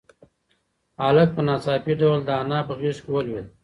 هلک 1.03 1.29
په 1.35 1.41
ناڅاپي 1.47 1.93
ډول 2.01 2.19
د 2.25 2.29
انا 2.41 2.59
په 2.67 2.73
غېږ 2.79 2.97
کې 3.03 3.09
ولوېد. 3.11 3.47